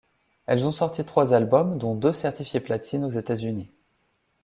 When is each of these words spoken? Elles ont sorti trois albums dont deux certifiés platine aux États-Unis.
Elles 0.47 0.65
ont 0.65 0.71
sorti 0.71 1.05
trois 1.05 1.35
albums 1.35 1.77
dont 1.77 1.93
deux 1.93 2.11
certifiés 2.11 2.59
platine 2.59 3.03
aux 3.05 3.09
États-Unis. 3.11 3.69